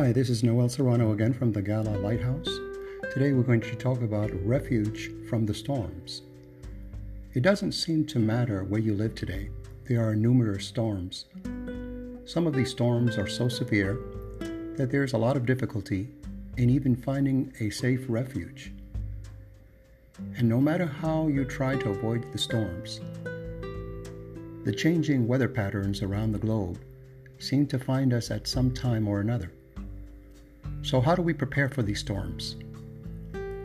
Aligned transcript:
Hi, 0.00 0.12
this 0.12 0.30
is 0.30 0.42
Noel 0.42 0.70
Serrano 0.70 1.12
again 1.12 1.34
from 1.34 1.52
the 1.52 1.60
Gala 1.60 1.98
Lighthouse. 1.98 2.48
Today 3.12 3.34
we're 3.34 3.42
going 3.42 3.60
to 3.60 3.74
talk 3.74 4.00
about 4.00 4.30
refuge 4.46 5.10
from 5.28 5.44
the 5.44 5.52
storms. 5.52 6.22
It 7.34 7.42
doesn't 7.42 7.72
seem 7.72 8.06
to 8.06 8.18
matter 8.18 8.64
where 8.64 8.80
you 8.80 8.94
live 8.94 9.14
today, 9.14 9.50
there 9.86 10.02
are 10.02 10.16
numerous 10.16 10.64
storms. 10.64 11.26
Some 12.24 12.46
of 12.46 12.54
these 12.54 12.70
storms 12.70 13.18
are 13.18 13.26
so 13.26 13.50
severe 13.50 13.98
that 14.78 14.88
there's 14.90 15.12
a 15.12 15.18
lot 15.18 15.36
of 15.36 15.44
difficulty 15.44 16.08
in 16.56 16.70
even 16.70 16.96
finding 16.96 17.52
a 17.60 17.68
safe 17.68 18.06
refuge. 18.08 18.72
And 20.38 20.48
no 20.48 20.62
matter 20.62 20.86
how 20.86 21.28
you 21.28 21.44
try 21.44 21.76
to 21.76 21.90
avoid 21.90 22.32
the 22.32 22.38
storms, 22.38 23.00
the 24.64 24.72
changing 24.74 25.28
weather 25.28 25.48
patterns 25.48 26.00
around 26.00 26.32
the 26.32 26.38
globe 26.38 26.78
seem 27.38 27.66
to 27.66 27.78
find 27.78 28.14
us 28.14 28.30
at 28.30 28.48
some 28.48 28.72
time 28.72 29.06
or 29.06 29.20
another. 29.20 29.52
So, 30.82 31.00
how 31.00 31.14
do 31.14 31.22
we 31.22 31.34
prepare 31.34 31.68
for 31.68 31.82
these 31.82 32.00
storms? 32.00 32.56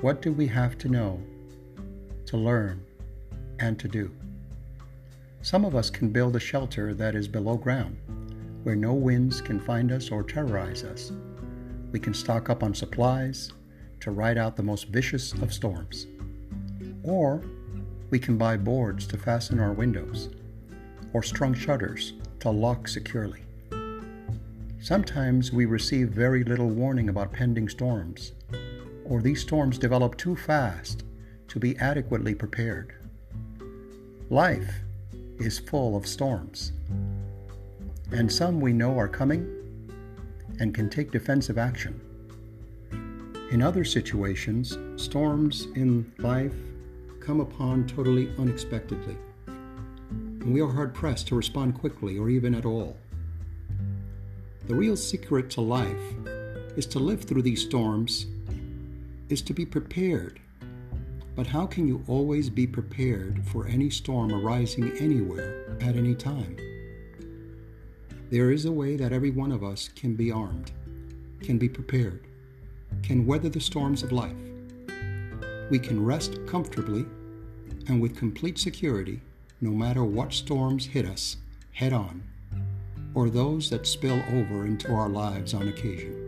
What 0.02 0.22
do 0.22 0.34
we 0.34 0.48
have 0.48 0.78
to 0.80 0.90
know, 0.90 1.22
to 2.26 2.38
learn, 2.38 2.86
and 3.60 3.80
to 3.80 3.88
do? 3.88 4.12
Some 5.42 5.64
of 5.64 5.76
us 5.76 5.90
can 5.90 6.10
build 6.10 6.36
a 6.36 6.40
shelter 6.40 6.94
that 6.94 7.16
is 7.16 7.28
below 7.28 7.56
ground, 7.56 7.98
where 8.64 8.76
no 8.76 8.94
winds 8.94 9.40
can 9.40 9.60
find 9.60 9.92
us 9.92 10.12
or 10.12 10.24
terrorize 10.24 10.84
us. 10.84 11.14
We 11.92 12.00
can 12.00 12.14
stock 12.14 12.50
up 12.50 12.64
on 12.64 12.74
supplies 12.74 13.54
to 14.02 14.12
ride 14.12 14.38
out 14.38 14.58
the 14.58 14.64
most 14.64 14.90
vicious 14.90 15.32
of 15.34 15.54
storms. 15.54 16.08
Or 17.04 17.42
we 18.10 18.20
can 18.20 18.38
buy 18.38 18.58
boards 18.58 19.08
to 19.08 19.18
fasten 19.18 19.60
our 19.60 19.72
windows, 19.72 20.30
or 21.14 21.24
strung 21.24 21.54
shutters 21.54 22.14
to 22.42 22.50
lock 22.50 22.88
securely. 22.88 23.42
Sometimes 24.86 25.52
we 25.52 25.66
receive 25.66 26.10
very 26.10 26.44
little 26.44 26.70
warning 26.70 27.10
about 27.10 27.34
pending 27.34 27.70
storms, 27.70 28.34
or 29.04 29.20
these 29.20 29.42
storms 29.42 29.80
develop 29.80 30.16
too 30.16 30.36
fast 30.36 31.04
to 31.48 31.58
be 31.58 31.76
adequately 31.80 32.36
prepared. 32.36 32.94
Life 34.30 34.72
is 35.40 35.58
full 35.58 35.98
of 35.98 36.06
storms, 36.06 36.72
and 38.12 38.32
some 38.32 38.62
we 38.62 38.74
know 38.74 38.96
are 39.00 39.08
coming 39.08 39.52
and 40.60 40.72
can 40.76 40.88
take 40.88 41.10
defensive 41.12 41.58
action. 41.58 42.00
In 43.50 43.64
other 43.64 43.84
situations, 43.84 44.78
storms 45.02 45.66
in 45.74 46.14
life 46.20 46.54
come 47.20 47.40
upon 47.40 47.88
totally 47.88 48.30
unexpectedly, 48.38 49.18
and 49.48 50.54
we 50.54 50.62
are 50.62 50.72
hard 50.72 50.94
pressed 50.94 51.28
to 51.30 51.36
respond 51.36 51.74
quickly 51.74 52.20
or 52.20 52.30
even 52.30 52.54
at 52.54 52.68
all. 52.68 52.96
The 54.68 54.74
real 54.74 54.98
secret 54.98 55.52
to 55.52 55.62
life 55.62 56.16
is 56.76 56.88
to 56.88 56.98
live 56.98 57.24
through 57.24 57.44
these 57.44 57.62
storms, 57.62 58.26
is 59.30 59.44
to 59.44 59.54
be 59.54 59.64
prepared. 59.64 60.40
But 61.36 61.46
how 61.46 61.68
can 61.68 61.88
you 61.88 62.04
always 62.08 62.50
be 62.50 62.66
prepared 62.66 63.46
for 63.46 63.68
any 63.68 63.92
storm 63.92 64.34
arising 64.34 64.98
anywhere 64.98 65.78
at 65.82 65.96
any 65.96 66.16
time? 66.16 66.58
There 68.32 68.50
is 68.50 68.66
a 68.66 68.72
way 68.72 68.96
that 68.96 69.14
every 69.14 69.30
one 69.30 69.52
of 69.52 69.64
us 69.64 69.88
can 69.88 70.16
be 70.16 70.32
armed, 70.32 70.72
can 71.42 71.60
be 71.60 71.70
prepared, 71.70 72.26
can 73.04 73.28
weather 73.28 73.50
the 73.50 73.62
storms 73.62 74.02
of 74.02 74.12
life. 74.12 74.34
We 75.70 75.78
can 75.78 76.04
rest 76.04 76.40
comfortably 76.48 77.06
and 77.88 78.02
with 78.02 78.18
complete 78.18 78.58
security 78.58 79.22
no 79.62 79.70
matter 79.70 80.04
what 80.04 80.34
storms 80.34 80.88
hit 80.88 81.06
us 81.06 81.38
head 81.72 81.94
on 81.94 82.24
or 83.16 83.30
those 83.30 83.70
that 83.70 83.88
spill 83.88 84.22
over 84.34 84.66
into 84.66 84.94
our 84.94 85.10
lives 85.10 85.54
on 85.54 85.70
occasion. 85.70 86.22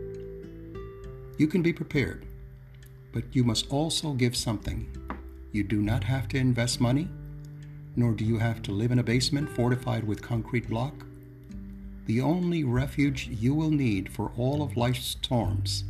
You 1.36 1.46
can 1.46 1.62
be 1.62 1.72
prepared, 1.72 2.26
but 3.12 3.24
you 3.32 3.44
must 3.44 3.70
also 3.70 4.14
give 4.14 4.34
something. 4.34 4.88
You 5.52 5.62
do 5.62 5.80
not 5.82 6.02
have 6.04 6.28
to 6.28 6.38
invest 6.38 6.80
money, 6.80 7.08
nor 7.94 8.12
do 8.12 8.24
you 8.24 8.38
have 8.38 8.62
to 8.62 8.72
live 8.72 8.90
in 8.90 8.98
a 8.98 9.04
basement 9.04 9.50
fortified 9.50 10.04
with 10.04 10.22
concrete 10.22 10.68
block. 10.68 10.94
The 12.06 12.22
only 12.22 12.64
refuge 12.64 13.28
you 13.28 13.54
will 13.54 13.70
need 13.70 14.10
for 14.10 14.32
all 14.38 14.62
of 14.62 14.76
life's 14.76 15.04
storms 15.04 15.84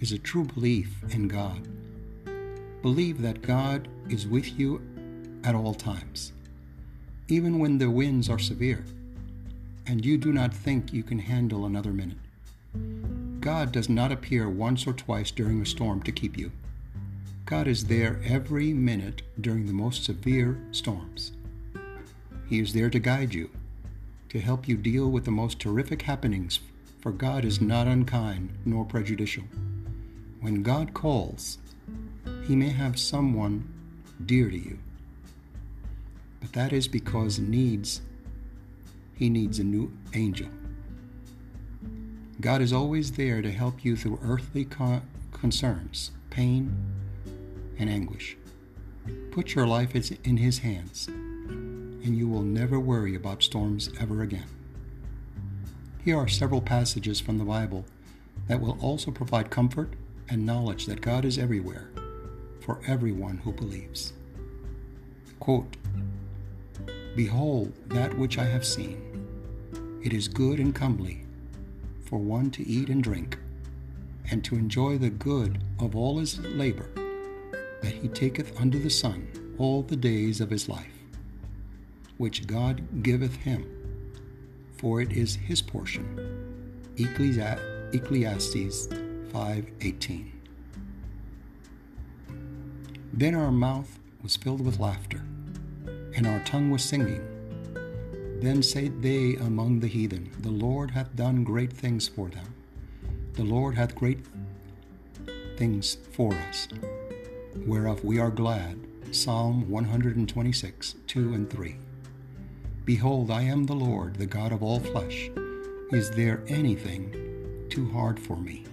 is 0.00 0.10
a 0.10 0.18
true 0.18 0.44
belief 0.44 1.04
in 1.10 1.28
God. 1.28 1.68
Believe 2.82 3.22
that 3.22 3.42
God 3.42 3.86
is 4.08 4.26
with 4.26 4.58
you 4.58 4.82
at 5.44 5.54
all 5.54 5.74
times, 5.74 6.32
even 7.28 7.60
when 7.60 7.78
the 7.78 7.90
winds 7.90 8.28
are 8.28 8.38
severe 8.38 8.84
and 9.90 10.06
you 10.06 10.16
do 10.16 10.32
not 10.32 10.54
think 10.54 10.92
you 10.92 11.02
can 11.02 11.18
handle 11.18 11.66
another 11.66 11.92
minute. 11.92 12.16
God 13.40 13.72
does 13.72 13.88
not 13.88 14.12
appear 14.12 14.48
once 14.48 14.86
or 14.86 14.92
twice 14.92 15.32
during 15.32 15.60
a 15.60 15.66
storm 15.66 16.00
to 16.04 16.12
keep 16.12 16.38
you. 16.38 16.52
God 17.44 17.66
is 17.66 17.86
there 17.86 18.20
every 18.24 18.72
minute 18.72 19.22
during 19.40 19.66
the 19.66 19.72
most 19.72 20.04
severe 20.04 20.62
storms. 20.70 21.32
He 22.48 22.60
is 22.60 22.72
there 22.72 22.88
to 22.88 23.00
guide 23.00 23.34
you, 23.34 23.50
to 24.28 24.38
help 24.38 24.68
you 24.68 24.76
deal 24.76 25.10
with 25.10 25.24
the 25.24 25.32
most 25.32 25.58
terrific 25.58 26.02
happenings, 26.02 26.60
for 27.00 27.10
God 27.10 27.44
is 27.44 27.60
not 27.60 27.88
unkind 27.88 28.50
nor 28.64 28.84
prejudicial. 28.84 29.44
When 30.40 30.62
God 30.62 30.94
calls, 30.94 31.58
He 32.46 32.54
may 32.54 32.70
have 32.70 32.96
someone 32.96 33.68
dear 34.24 34.50
to 34.50 34.56
you, 34.56 34.78
but 36.40 36.52
that 36.52 36.72
is 36.72 36.86
because 36.86 37.40
needs 37.40 38.02
he 39.20 39.28
needs 39.28 39.58
a 39.58 39.64
new 39.64 39.92
angel. 40.14 40.48
God 42.40 42.62
is 42.62 42.72
always 42.72 43.12
there 43.12 43.42
to 43.42 43.52
help 43.52 43.84
you 43.84 43.94
through 43.94 44.18
earthly 44.22 44.66
concerns, 45.32 46.12
pain, 46.30 46.74
and 47.78 47.90
anguish. 47.90 48.38
Put 49.30 49.54
your 49.54 49.66
life 49.66 49.94
in 50.24 50.38
His 50.38 50.60
hands, 50.60 51.06
and 51.08 52.16
you 52.16 52.28
will 52.28 52.40
never 52.40 52.80
worry 52.80 53.14
about 53.14 53.42
storms 53.42 53.90
ever 54.00 54.22
again. 54.22 54.48
Here 56.02 56.16
are 56.16 56.26
several 56.26 56.62
passages 56.62 57.20
from 57.20 57.36
the 57.36 57.44
Bible 57.44 57.84
that 58.48 58.62
will 58.62 58.78
also 58.80 59.10
provide 59.10 59.50
comfort 59.50 59.92
and 60.30 60.46
knowledge 60.46 60.86
that 60.86 61.02
God 61.02 61.26
is 61.26 61.36
everywhere 61.36 61.90
for 62.60 62.80
everyone 62.86 63.36
who 63.36 63.52
believes. 63.52 64.14
Quote, 65.40 65.76
Behold 67.14 67.74
that 67.88 68.16
which 68.16 68.38
I 68.38 68.44
have 68.44 68.64
seen 68.64 69.09
it 70.02 70.12
is 70.12 70.28
good 70.28 70.58
and 70.58 70.74
comely 70.74 71.24
for 72.04 72.18
one 72.18 72.50
to 72.50 72.66
eat 72.66 72.88
and 72.88 73.02
drink, 73.02 73.38
and 74.30 74.44
to 74.44 74.56
enjoy 74.56 74.98
the 74.98 75.10
good 75.10 75.62
of 75.78 75.94
all 75.94 76.18
his 76.18 76.38
labor 76.40 76.88
that 77.82 77.92
he 77.92 78.08
taketh 78.08 78.58
under 78.60 78.78
the 78.78 78.90
sun 78.90 79.28
all 79.58 79.82
the 79.82 79.96
days 79.96 80.40
of 80.40 80.50
his 80.50 80.68
life, 80.68 81.04
which 82.16 82.46
God 82.46 83.02
giveth 83.02 83.36
him, 83.36 83.64
for 84.76 85.00
it 85.00 85.12
is 85.12 85.36
his 85.36 85.62
portion. 85.62 86.04
Ecclesiastes 86.96 88.88
5:18. 89.32 90.32
Then 93.12 93.34
our 93.34 93.52
mouth 93.52 93.98
was 94.22 94.36
filled 94.36 94.60
with 94.64 94.78
laughter, 94.78 95.22
and 96.14 96.26
our 96.26 96.40
tongue 96.44 96.70
was 96.70 96.82
singing. 96.82 97.22
Then 98.40 98.62
said 98.62 99.02
they 99.02 99.36
among 99.36 99.80
the 99.80 99.86
heathen, 99.86 100.30
The 100.40 100.50
Lord 100.50 100.92
hath 100.92 101.14
done 101.14 101.44
great 101.44 101.74
things 101.74 102.08
for 102.08 102.30
them. 102.30 102.54
The 103.34 103.44
Lord 103.44 103.74
hath 103.74 103.94
great 103.94 104.20
things 105.58 105.98
for 106.12 106.32
us, 106.32 106.66
whereof 107.66 108.02
we 108.02 108.18
are 108.18 108.30
glad. 108.30 108.78
Psalm 109.12 109.68
126, 109.68 110.94
2 111.06 111.34
and 111.34 111.50
3. 111.50 111.76
Behold, 112.86 113.30
I 113.30 113.42
am 113.42 113.66
the 113.66 113.74
Lord, 113.74 114.16
the 114.16 114.24
God 114.24 114.52
of 114.52 114.62
all 114.62 114.80
flesh. 114.80 115.30
Is 115.92 116.10
there 116.10 116.42
anything 116.48 117.66
too 117.68 117.90
hard 117.90 118.18
for 118.18 118.36
me? 118.36 118.64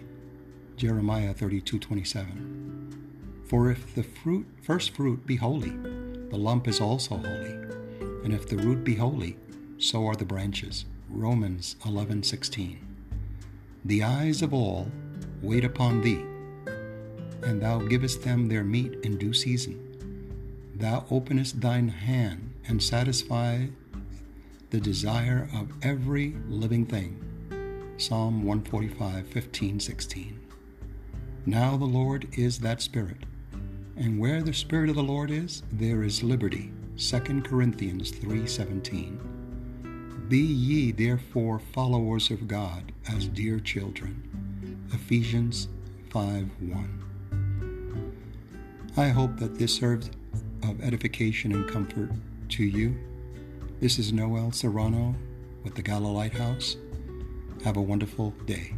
Jeremiah 0.77 1.33
32, 1.33 1.77
27. 1.77 3.43
For 3.45 3.69
if 3.69 3.93
the 3.95 4.03
fruit, 4.03 4.47
first 4.61 4.91
fruit 4.91 5.25
be 5.25 5.35
holy, 5.35 5.71
the 6.29 6.37
lump 6.37 6.69
is 6.69 6.79
also 6.79 7.17
holy. 7.17 7.57
And 8.23 8.33
if 8.33 8.47
the 8.47 8.57
root 8.57 8.85
be 8.85 8.95
holy, 8.95 9.35
so 9.77 10.07
are 10.07 10.15
the 10.15 10.25
branches. 10.25 10.85
Romans 11.09 11.75
11:16. 11.85 12.77
The 13.85 14.03
eyes 14.03 14.41
of 14.41 14.53
all 14.53 14.91
wait 15.41 15.63
upon 15.63 16.01
thee, 16.01 16.23
and 17.43 17.61
thou 17.61 17.79
givest 17.79 18.23
them 18.23 18.47
their 18.47 18.63
meat 18.63 18.95
in 19.03 19.17
due 19.17 19.33
season. 19.33 19.79
Thou 20.75 21.05
openest 21.09 21.61
thine 21.61 21.89
hand 21.89 22.51
and 22.67 22.81
satisfy 22.81 23.67
the 24.69 24.79
desire 24.79 25.49
of 25.53 25.71
every 25.81 26.35
living 26.49 26.85
thing. 26.85 27.17
Psalm 27.97 28.43
145, 28.43 29.27
15, 29.27 29.79
16. 29.79 30.39
Now 31.45 31.77
the 31.77 31.85
Lord 31.85 32.27
is 32.37 32.59
that 32.59 32.81
Spirit, 32.81 33.25
and 33.95 34.19
where 34.19 34.43
the 34.43 34.53
Spirit 34.53 34.89
of 34.89 34.95
the 34.95 35.03
Lord 35.03 35.31
is, 35.31 35.63
there 35.71 36.03
is 36.03 36.21
liberty. 36.21 36.71
2 36.97 37.43
Corinthians 37.43 38.11
3:17. 38.11 39.36
Be 40.27 40.39
ye 40.39 40.91
therefore 40.91 41.57
followers 41.57 42.31
of 42.31 42.49
God 42.49 42.91
as 43.09 43.29
dear 43.29 43.61
children, 43.61 44.83
Ephesians 44.91 45.69
5 46.09 46.49
1. 46.59 48.13
I 48.97 49.07
hope 49.07 49.37
that 49.37 49.57
this 49.57 49.75
serves 49.75 50.11
of 50.63 50.83
edification 50.83 51.53
and 51.53 51.69
comfort 51.69 52.09
to 52.49 52.63
you. 52.65 52.97
This 53.79 53.97
is 53.97 54.11
Noel 54.11 54.51
Serrano 54.51 55.15
with 55.63 55.75
the 55.75 55.81
Gala 55.81 56.07
Lighthouse. 56.07 56.75
Have 57.63 57.77
a 57.77 57.81
wonderful 57.81 58.31
day. 58.45 58.73